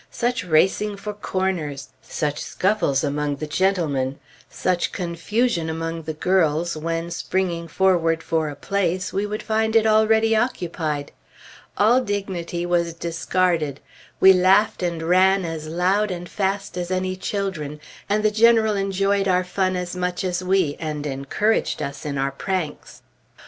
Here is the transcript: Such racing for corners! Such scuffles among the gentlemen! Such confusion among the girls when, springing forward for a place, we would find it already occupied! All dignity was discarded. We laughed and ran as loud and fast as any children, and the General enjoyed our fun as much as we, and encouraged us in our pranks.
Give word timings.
Such 0.09 0.43
racing 0.43 0.97
for 0.97 1.13
corners! 1.13 1.89
Such 2.01 2.39
scuffles 2.41 3.03
among 3.03 3.35
the 3.35 3.45
gentlemen! 3.45 4.17
Such 4.49 4.91
confusion 4.91 5.69
among 5.69 6.01
the 6.01 6.15
girls 6.15 6.75
when, 6.75 7.11
springing 7.11 7.67
forward 7.67 8.23
for 8.23 8.49
a 8.49 8.55
place, 8.55 9.13
we 9.13 9.27
would 9.27 9.43
find 9.43 9.75
it 9.75 9.85
already 9.85 10.35
occupied! 10.35 11.11
All 11.77 12.01
dignity 12.01 12.65
was 12.65 12.95
discarded. 12.95 13.79
We 14.19 14.33
laughed 14.33 14.81
and 14.81 15.03
ran 15.03 15.45
as 15.45 15.67
loud 15.67 16.09
and 16.09 16.27
fast 16.27 16.77
as 16.79 16.89
any 16.89 17.15
children, 17.15 17.79
and 18.09 18.23
the 18.23 18.31
General 18.31 18.75
enjoyed 18.75 19.27
our 19.27 19.43
fun 19.43 19.75
as 19.75 19.95
much 19.95 20.23
as 20.23 20.43
we, 20.43 20.77
and 20.79 21.05
encouraged 21.05 21.79
us 21.79 22.07
in 22.07 22.17
our 22.17 22.31
pranks. 22.31 23.03